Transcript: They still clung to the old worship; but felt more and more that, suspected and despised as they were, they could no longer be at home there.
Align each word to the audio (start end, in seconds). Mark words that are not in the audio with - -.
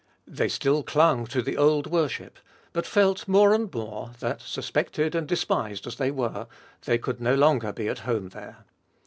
They 0.25 0.47
still 0.49 0.81
clung 0.81 1.27
to 1.27 1.43
the 1.43 1.57
old 1.57 1.85
worship; 1.85 2.39
but 2.73 2.87
felt 2.87 3.27
more 3.27 3.53
and 3.53 3.71
more 3.71 4.13
that, 4.19 4.41
suspected 4.41 5.13
and 5.13 5.27
despised 5.27 5.85
as 5.85 5.97
they 5.97 6.09
were, 6.09 6.47
they 6.85 6.97
could 6.97 7.21
no 7.21 7.35
longer 7.35 7.71
be 7.71 7.87
at 7.87 7.99
home 7.99 8.29
there. 8.29 8.65